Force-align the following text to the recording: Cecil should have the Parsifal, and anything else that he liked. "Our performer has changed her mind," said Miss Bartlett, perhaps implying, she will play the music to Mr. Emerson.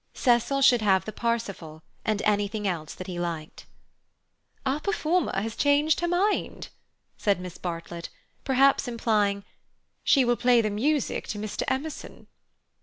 Cecil 0.15 0.63
should 0.63 0.81
have 0.81 1.05
the 1.05 1.11
Parsifal, 1.13 1.83
and 2.03 2.23
anything 2.23 2.67
else 2.67 2.95
that 2.95 3.05
he 3.05 3.19
liked. 3.19 3.67
"Our 4.65 4.79
performer 4.79 5.39
has 5.39 5.55
changed 5.55 5.99
her 5.99 6.07
mind," 6.07 6.69
said 7.19 7.39
Miss 7.39 7.59
Bartlett, 7.59 8.09
perhaps 8.43 8.87
implying, 8.87 9.43
she 10.03 10.25
will 10.25 10.37
play 10.37 10.59
the 10.59 10.71
music 10.71 11.27
to 11.27 11.37
Mr. 11.37 11.61
Emerson. 11.67 12.25